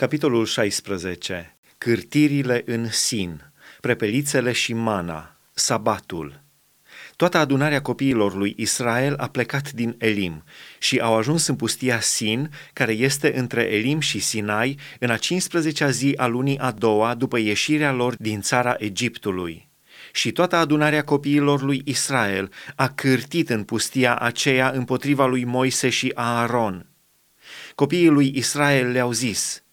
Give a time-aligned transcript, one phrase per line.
[0.00, 1.56] Capitolul 16.
[1.78, 6.42] Cârtirile în Sin, prepelițele și mana, sabatul.
[7.16, 10.44] Toată adunarea copiilor lui Israel a plecat din Elim
[10.78, 15.90] și au ajuns în pustia Sin, care este între Elim și Sinai, în a 15-a
[15.90, 19.68] zi a lunii a doua după ieșirea lor din țara Egiptului.
[20.12, 26.12] Și toată adunarea copiilor lui Israel a cârtit în pustia aceea împotriva lui Moise și
[26.14, 26.86] Aaron.
[27.74, 29.62] Copiii lui Israel le-au zis–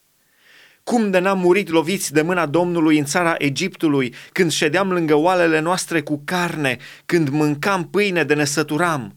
[0.88, 5.59] cum de n-am murit loviți de mâna Domnului în țara Egiptului, când ședeam lângă oalele
[5.59, 9.16] noastre cu carne, când mâncam pâine de nesăturam?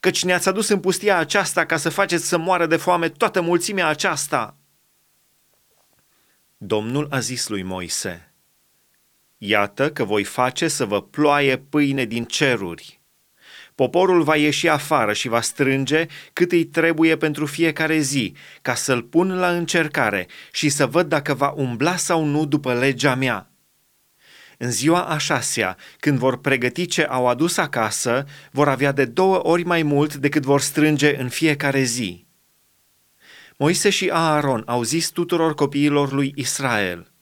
[0.00, 3.86] Căci ne-ați adus în pustia aceasta ca să faceți să moară de foame toată mulțimea
[3.86, 4.56] aceasta.
[6.56, 8.34] Domnul a zis lui Moise,
[9.38, 12.97] Iată că voi face să vă ploaie pâine din ceruri
[13.78, 19.02] Poporul va ieși afară și va strânge cât îi trebuie pentru fiecare zi, ca să-l
[19.02, 23.50] pun la încercare și să văd dacă va umbla sau nu după legea mea.
[24.56, 29.46] În ziua a șasea, când vor pregăti ce au adus acasă, vor avea de două
[29.46, 32.26] ori mai mult decât vor strânge în fiecare zi.
[33.56, 37.10] Moise și Aaron au zis tuturor copiilor lui Israel–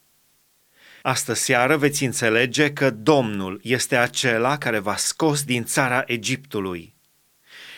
[1.07, 6.95] Astă seară veți înțelege că Domnul este acela care v-a scos din țara Egiptului.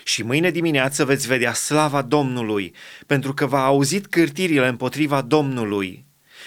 [0.05, 2.75] Și mâine dimineață veți vedea slava Domnului,
[3.07, 6.05] pentru că v-a auzit cârtirile împotriva Domnului.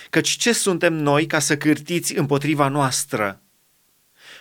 [0.10, 3.42] Căci ce suntem noi ca să cârtiți împotriva noastră?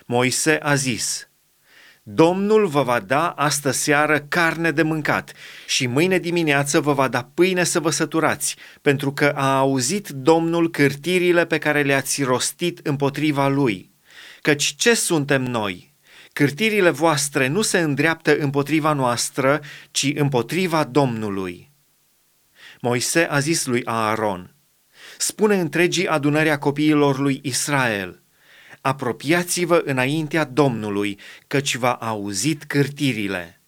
[0.06, 1.24] Moise a zis–
[2.02, 5.32] Domnul vă va da astă seară carne de mâncat
[5.66, 10.70] și mâine dimineață vă va da pâine să vă săturați, pentru că a auzit Domnul
[10.70, 13.90] cârtirile pe care le-ați rostit împotriva lui.
[14.40, 15.94] Căci ce suntem noi?
[16.32, 21.70] Cârtirile voastre nu se îndreaptă împotriva noastră, ci împotriva Domnului.
[22.80, 24.54] Moise a zis lui Aaron,
[25.18, 28.19] spune întregii adunării a copiilor lui Israel,
[28.80, 33.60] apropiați-vă înaintea Domnului, căci v-a auzit cârtirile.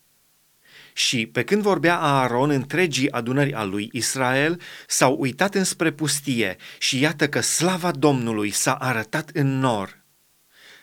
[0.94, 7.00] Și pe când vorbea Aaron întregii adunări a lui Israel, s-au uitat înspre pustie și
[7.00, 10.04] iată că slava Domnului s-a arătat în nor.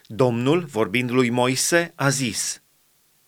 [0.05, 2.61] Domnul, vorbind lui Moise, a zis,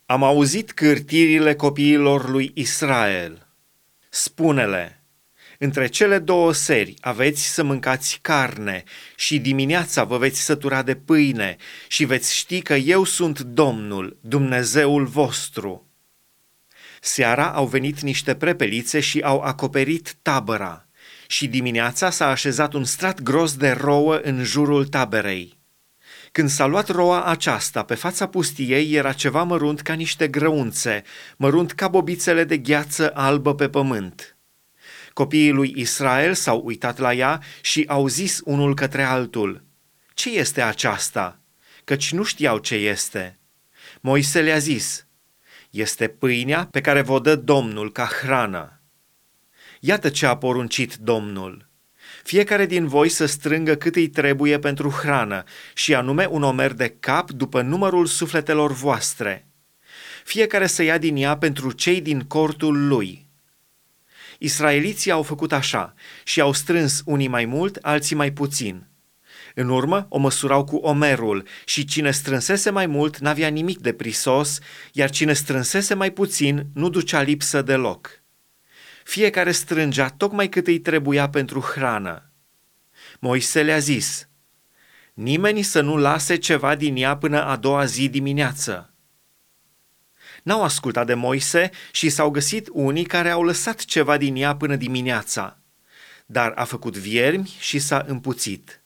[0.05, 3.47] Am auzit cârtirile copiilor lui Israel.
[4.09, 5.00] Spune-le,
[5.63, 8.83] între cele două seri aveți să mâncați carne
[9.15, 11.55] și dimineața vă veți sătura de pâine
[11.87, 15.89] și veți ști că eu sunt Domnul, Dumnezeul vostru.
[17.01, 20.87] Seara au venit niște prepelițe și au acoperit tabăra
[21.27, 25.59] și dimineața s-a așezat un strat gros de rouă în jurul taberei.
[26.31, 31.03] Când s-a luat roa aceasta, pe fața pustiei era ceva mărunt ca niște grăunțe,
[31.37, 34.35] mărunt ca bobițele de gheață albă pe pământ.
[35.13, 39.63] Copiii lui Israel s-au uitat la ea și au zis unul către altul,
[40.13, 41.39] Ce este aceasta?
[41.83, 43.39] Căci nu știau ce este.
[44.01, 45.07] Moise le-a zis,
[45.69, 48.81] Este pâinea pe care vă dă Domnul ca hrană.
[49.79, 51.69] Iată ce a poruncit Domnul.
[52.23, 55.43] Fiecare din voi să strângă cât îi trebuie pentru hrană,
[55.73, 59.47] și anume un omer de cap după numărul sufletelor voastre.
[60.23, 63.25] Fiecare să ia din ea pentru cei din cortul lui–
[64.43, 65.93] Israeliții au făcut așa
[66.23, 68.87] și au strâns unii mai mult, alții mai puțin.
[69.55, 74.59] În urmă o măsurau cu omerul și cine strânsese mai mult n-avea nimic de prisos,
[74.91, 78.09] iar cine strânsese mai puțin nu ducea lipsă deloc.
[79.03, 82.31] Fiecare strângea tocmai cât îi trebuia pentru hrană.
[83.19, 84.27] Moise le-a zis,
[85.13, 88.90] nimeni să nu lase ceva din ea până a doua zi dimineață
[90.43, 94.75] n-au ascultat de Moise și s-au găsit unii care au lăsat ceva din ea până
[94.75, 95.57] dimineața,
[96.25, 98.83] dar a făcut viermi și s-a împuțit.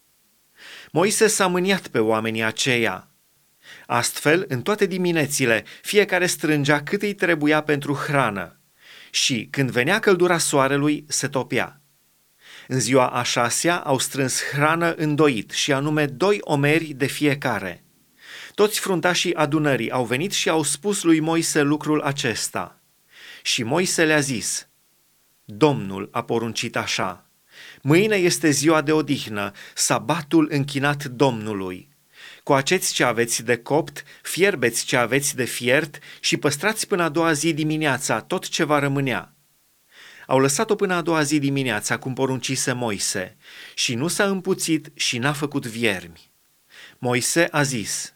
[0.91, 3.09] Moise s-a mâniat pe oamenii aceia.
[3.85, 8.59] Astfel, în toate diminețile, fiecare strângea cât îi trebuia pentru hrană
[9.11, 11.81] și, când venea căldura soarelui, se topea.
[12.67, 17.79] În ziua a șasea au strâns hrană îndoit și anume doi omeri de fiecare–
[18.55, 22.81] toți fruntașii adunării au venit și au spus lui Moise lucrul acesta.
[23.41, 24.67] Și Moise le-a zis,
[25.45, 27.29] Domnul a poruncit așa,
[27.81, 31.93] mâine este ziua de odihnă, sabatul închinat Domnului.
[32.43, 37.33] Coaceți ce aveți de copt, fierbeți ce aveți de fiert și păstrați până a doua
[37.33, 39.35] zi dimineața tot ce va rămânea.
[40.27, 43.37] Au lăsat-o până a doua zi dimineața, cum poruncise Moise,
[43.73, 46.31] și nu s-a împuțit și n-a făcut viermi.
[46.97, 48.14] Moise a zis,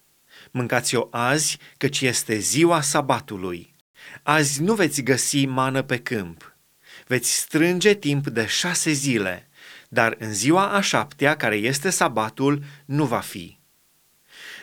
[0.51, 3.75] Mâncați-o azi, căci este ziua sabatului.
[4.23, 6.55] Azi nu veți găsi mană pe câmp.
[7.07, 9.43] Veți strânge timp de șase zile.
[9.91, 13.59] dar în ziua a șaptea, care este sabatul, nu va fi.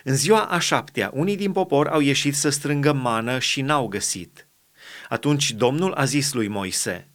[0.04, 4.48] În ziua a șaptea, unii din popor au ieșit să strângă mană și n-au găsit.
[5.08, 7.08] Atunci Domnul a zis lui Moise,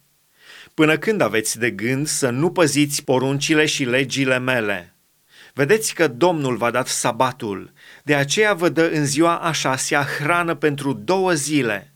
[0.74, 4.94] Până când aveți de gând să nu păziți poruncile și legile mele?
[5.52, 7.72] Vedeți că Domnul v-a dat sabatul,
[8.02, 11.94] de aceea vă dă în ziua a șasea hrană pentru două zile.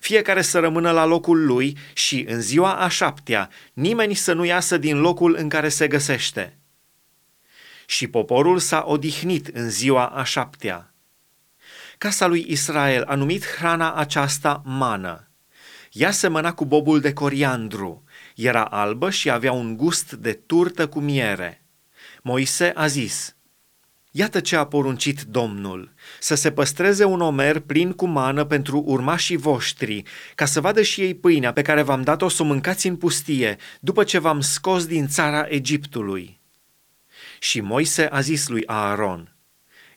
[0.00, 4.76] Fiecare să rămână la locul lui și în ziua a șaptea nimeni să nu iasă
[4.76, 6.58] din locul în care se găsește.
[7.86, 10.94] Și poporul s-a odihnit în ziua a șaptea.
[11.98, 15.28] Casa lui Israel a numit hrana aceasta mană.
[15.92, 21.00] Ea semăna cu bobul de coriandru, era albă și avea un gust de turtă cu
[21.00, 21.62] miere.
[22.28, 23.36] Moise a zis,
[24.10, 29.36] Iată ce a poruncit Domnul, să se păstreze un omer plin cu mană pentru urmașii
[29.36, 30.02] voștri,
[30.34, 33.56] ca să vadă și ei pâinea pe care v-am dat-o să o mâncați în pustie,
[33.80, 36.40] după ce v-am scos din țara Egiptului.
[37.38, 39.36] Și Moise a zis lui Aaron,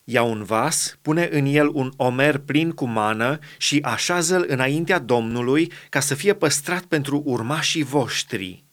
[0.04, 5.72] Ia un vas, pune în el un omer plin cu mană și așează-l înaintea Domnului
[5.90, 8.64] ca să fie păstrat pentru urmașii voștri.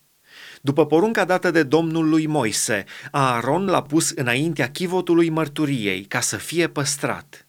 [0.60, 6.36] După porunca dată de Domnul lui Moise, Aaron l-a pus înaintea chivotului mărturiei ca să
[6.36, 7.46] fie păstrat.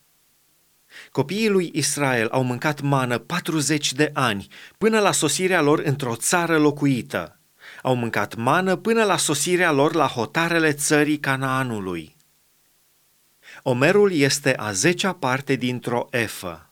[1.12, 4.48] Copiii lui Israel au mâncat mană 40 de ani,
[4.78, 7.40] până la sosirea lor într-o țară locuită.
[7.82, 12.16] Au mâncat mană până la sosirea lor la hotarele țării Canaanului.
[13.64, 16.69] Omerul este a zecea parte dintr-o efă.